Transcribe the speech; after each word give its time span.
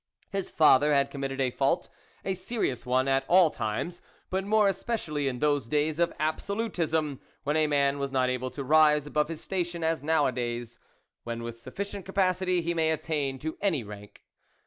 His 0.31 0.49
father 0.49 0.95
had 0.95 1.11
committed 1.11 1.39
a 1.39 1.51
fault, 1.51 1.87
a 2.25 2.33
serious 2.33 2.87
one 2.87 3.07
at 3.07 3.23
all 3.27 3.51
times, 3.51 4.01
but 4.31 4.43
more 4.43 4.67
especi 4.67 5.09
ally 5.09 5.21
in 5.27 5.37
those 5.37 5.67
days 5.67 5.99
of 5.99 6.11
absolutism, 6.19 7.21
when 7.43 7.55
a 7.55 7.67
man 7.67 7.99
was 7.99 8.11
not 8.11 8.27
able 8.27 8.49
to 8.49 8.63
rise 8.63 9.05
above 9.05 9.27
his 9.27 9.41
station 9.41 9.83
as 9.83 10.01
now 10.01 10.25
a 10.25 10.31
days, 10.31 10.79
when 11.23 11.43
with 11.43 11.59
sufficient 11.59 12.03
capacity 12.07 12.63
he 12.63 12.73
may 12.73 12.89
attain 12.89 13.37
to 13.37 13.59
any 13.61 13.83
rank. 13.83 14.23